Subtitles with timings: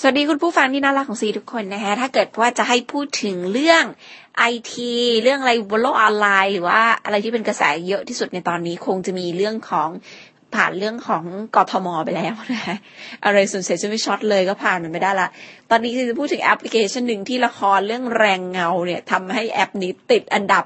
[0.00, 3.84] สวัสดีคุณผู้ฟังที่น่ารักของซีทุกคนนะคะถ้าเกิดว่าจะให้พูดถึงเรื่อง
[4.38, 9.88] ไอทีเรื่องอะไรบนโลกออนไลน์ หรือว่าอะไรที่เป็นกระแสเยอะที่สุดในตอนนี้คงจะมีเรื่องของ
[10.54, 11.24] ผ่านเรื่องของ
[11.56, 12.76] กทมไปแล้วนะ
[13.24, 15.28] อะไรส่วนเสียจะไม่ช็อตเลยก็ผ่านมันไม่ได้ละ
[15.70, 20.64] ตอนนี้จะพูดถึงแอปพลิเคชันหนึ่งที่ละครเรื่องแรงเงาเนี่ยทำให้แอปนี้ติดอันดับ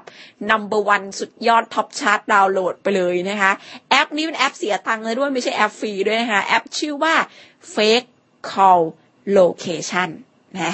[0.49, 3.51] number one สุดยอด top chart ดาวน์โหลดไปเลยนะคะ
[3.89, 7.15] แอปนี้เป็นแอปเสียตังค์เลยด้วยไม่ใช่แอปฟรีด้วยนะคะ แอปชื่อว่า
[7.73, 8.07] Fake
[8.51, 8.83] Call
[9.37, 10.09] location
[10.59, 10.71] นะ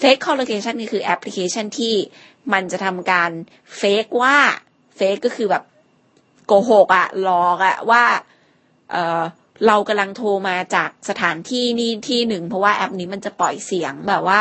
[0.00, 1.94] fake call location นี่คือแอปพลิเคชันที่
[2.52, 3.30] มันจะทำการ
[3.80, 4.36] fake ว่า
[4.98, 5.62] fake ก็คือแบบ
[6.46, 8.04] โกหกอะหลอกอะว่า
[8.92, 9.22] เออ
[9.66, 14.38] เรากำลังโทรมาจากสถานที่นี่ที่หนึ่ง เพราะว่าแอปนี้มันจะปล่อยเสียงแบบว่า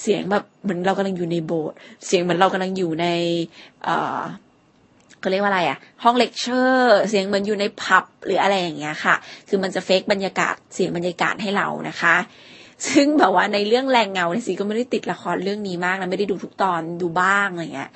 [0.00, 3.06] เสียงแบบเหมือนเรากำลังอยู่ในโบสถ์เสียงเหมือนเรากำลังอยู่ใน
[3.84, 4.20] เออ
[5.20, 9.14] เขาเรียกว่าอะไรอะห้องเลคเชอร์เสียงเหมือนอยู่ในผับหรืออะไรอย่างเงี้ยค่ะ
[9.48, 12.16] คือมันจะเฟกบรรยากาศเสียงบรรยากาศให้เรานะคะ
[12.88, 17.90] ซึ่งแบบว่าในเรื่องแรงเงาเนี่ยสิก็ไม่ได้ติดละครเรื่องนี้มากนะไม่ได้ดูทุกตอนดูบ้างอะไรเงี้ย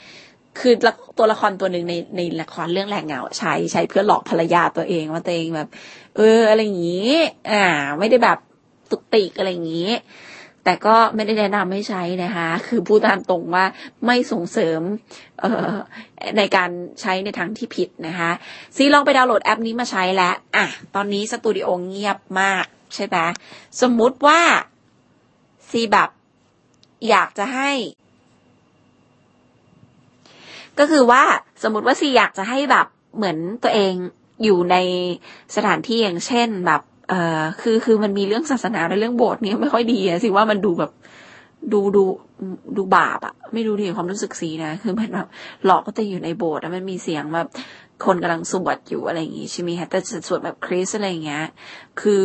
[0.58, 0.74] คือ
[1.18, 5.68] ตัวละครตัวหนึ่งในในละครเรื่องแรงเงาใช้ใช้เพื่อหลอกภรรยาตัวเองว่าตัวเองแบบ
[6.16, 7.12] เอออะไรอย่างนี้
[7.50, 7.64] อ่า
[7.98, 8.38] ไม่ได้แบบ
[8.90, 9.90] ตุกติกอะไรอย่างนี้
[10.64, 13.64] แต่ก็ไม่ได้แนะนำให้ใช้นะคะ คือพูดตามตรงว่า
[14.06, 14.80] ไม่ส่งเสริม
[15.40, 15.74] เอ่อ
[16.38, 16.70] ในการ
[17.00, 18.30] ใช้ในทางที่ผิดนะคะ
[18.76, 23.16] ซีลองไปดาวน์โหลดแอปนี้มาใช้แล้ว อะ ตอนนี้สตูดิโอเงียบมาก ใช่ไหม
[23.80, 24.40] สมมุติว่า
[25.70, 26.10] ซีแบบ
[27.08, 27.70] อยากจะให้
[30.78, 31.22] ก็คือว่า
[31.62, 33.92] สมมติว่าซีอยากจะให้แบบเหมือนตัวเอง
[34.44, 34.76] อยู่ใน
[35.56, 40.90] สถานที่อย่างเช่นแบบ เอ่อคือคือมันมีเรื่องศาสนาและเรื่องโบสถ์นี้ไม่ค่อยดีอะสิว่ามันดูแบบ
[41.72, 42.04] ดูดู
[42.76, 45.28] ดูบาปอะไม่รู้ดีความรู้สึกซีนะคือมันแบบ
[45.64, 47.48] หลอกก็จะอยู่ในโบสถ์แล้วมันมีเสียงแบบ
[48.06, 49.98] คนกำลังสวดอยู่อะไรอย่างงี้ใช่ไหมคะแต่
[50.28, 51.44] สวดแบบคริสต์อะไรอย่างเงี้ย
[52.00, 52.24] คือ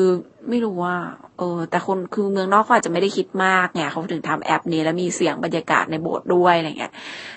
[0.50, 0.96] ไม่รู้ว่า
[1.38, 6.94] เออ แต่คนคือเมืองนอกเขาอาจจะไม่ได้คิดมากไงเขาถึงทำแอปนี้แล้วมีเสียงบรรยากาศในโบสถ์ด้วยอะไรเงี้ย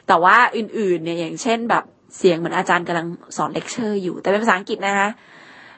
[0.06, 1.84] แต่ว่าอื่นๆเนี่ยอย่างเช่นแบบ
[2.18, 3.06] เสียงเหมือนอาจารย์กำลัง
[3.36, 5.08] สอนเลคเชอร์อยู่ แต่เป็นภาษาอังกฤษนะคะ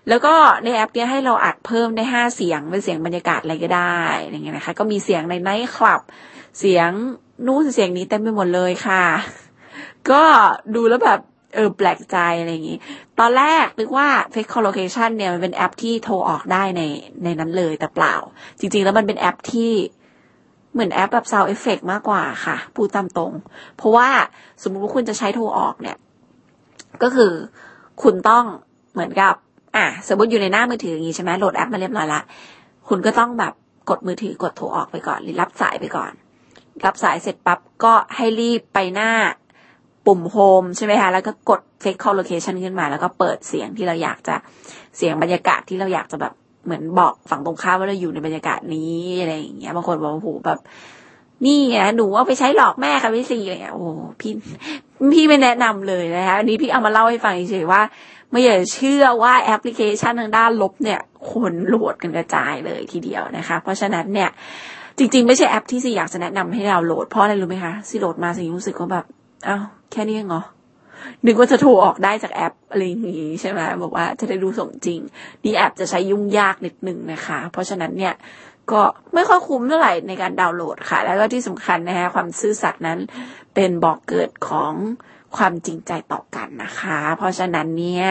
[0.08, 6.00] แล้วก็ในแอปเนี้ยให้เราอัดเพิ่มได้ห้าเสียงเป็นเสียงบรรยากาศอะไรก็ได้อะไรเงี้ยนะคะ ก็มีเสียงในไนท์คลับ
[6.58, 6.90] เสียง
[7.46, 9.04] นู้นเสียงนี้เต็มไปหมดเลยค่ะ
[10.10, 10.22] ก็
[10.74, 11.20] ดูแล้วแบบ
[11.54, 12.78] เออแปลกใจอะไรอย่างนี้
[13.18, 16.82] ตอนแรกนึกว่า Fake Collocation เนี่ยมันเป็นแอปที่โทรออกได้ใน
[17.24, 18.14] ในนั้นเลยแต่เปล่า
[18.58, 19.72] จริง ๆ แล้วมันเป็นแอปที่
[20.72, 23.32] เหมือนแอปแบบ Sound Effect มากกว่าค่ะ พูดตามตรง
[23.76, 24.08] เพราะว่า
[24.62, 25.96] สมมติว่าคุณจะใช้โทรออกเนี่ย
[27.02, 27.32] ก็คือ
[28.02, 28.44] คุณต้อง
[28.92, 29.34] เหมือนกับ
[29.78, 32.20] อะสมมติอยู่ในหน้ามือถืออย่างนี้ใช่ไหมโหลดแอปมาเรียบร้อยละ
[32.88, 33.52] คุณก็ต้องแบบ
[33.90, 36.12] กดมือถือกดโทรออกไปก่อน หรือรับสายไปก่อน
[36.84, 39.10] รับสายเสร็จปั๊บก็ให้รีบไปหน้า
[40.06, 44.34] ปุ่มโฮมใช่ไหมคะแล้วก็กด fake call location ขึ้นมา แล้วก็เปิดเสียงที่เราอยากจะ
[44.96, 46.32] เสียงบรรยากาศที่เราอยากจะแบบ
[46.64, 50.58] เหมือนบอกฝั่งตรงข้ามว่าเราอยู่ในบรรยากาศนี้อะไรอย่างเงี้ยบางคนบอกโอ้โหแบบ
[51.44, 53.84] นี่ไงหนูเอาไปใช้หลอกแม่ค่ะพี่ซีอะไรเงี้ยโอ้
[54.20, 54.32] พี่
[55.14, 57.80] พี่ไม่แนะนำเลยนะคะอันนี้พี่เอามาเล่าให้ฟังเฉยๆว่า
[58.30, 61.00] ไม่อยากเชื่อว่าแอปพลิเคชันทางด้านลบเนี่ย
[61.30, 64.30] คนโหลดกันกระจายเลยทีเดียวนะคะ เพราะฉะนั้นเนี่ย
[64.98, 69.04] จริง ๆ ไม่ใช่แอปที่ซีอยากจะแนะนำให้เราโหลดเพราะอะไรรู้ไหมคะซีโหลดมาซีรู้สึกว่าแบบ
[69.48, 69.62] อ้าว
[69.92, 70.42] แค่นี้เองเหรอ
[71.26, 75.00] นึกว่าจะโทรออกได้จากแอปอะไรอย่างงี้ใช่ไหมบอกว่าจะได้ดูสมจริง
[75.44, 78.14] นี่แอปจะใช้ยุ่งยากนิดนึงนะคะ เพราะฉะนั้นเนี่ย
[78.72, 78.82] ก็
[79.14, 82.98] ไม่ค่อยคุ้มเท่าไหร่ในการดาวน์โหลดค่ะ แล้วก็ที่สำคัญนะฮะความซื่อสัตย์นั้น
[83.54, 84.74] เป็นบอกเกิดของ
[85.36, 88.08] ความจริงใจต่อกันนะคะ เพราะฉะนั้นเนี่ย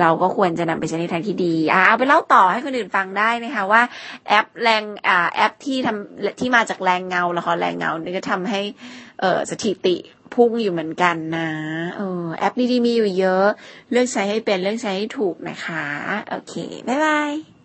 [0.00, 3.82] เราก็ควรจะนำไปใช้ในทางที่ดีอ่าเอาไปเล่าต่อให้คนอื่นฟังได้นะคะว่า
[4.28, 8.60] แอปแรงอ่าแอปที่ทำที่มาจากแรงเงาละครแรงเงานี่ก็ทำให้
[9.20, 9.96] เออสถิติ
[10.34, 11.50] พุ่งอยู่เหมือนกันนะ
[11.96, 13.46] เออแอปดีๆมีอยู่เยอะ
[13.90, 15.84] เลือกใช้ให้เป็นเลือกใช้ให้ถูกนะคะ
[16.30, 16.54] โอเค
[16.88, 17.57] บ๊ายบาย